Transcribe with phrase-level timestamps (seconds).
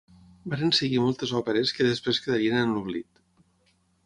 [0.53, 3.23] Varen seguir moltes òperes que després quedarien en l'oblit.